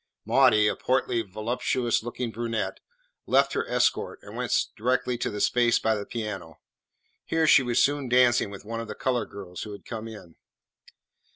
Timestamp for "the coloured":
8.87-9.29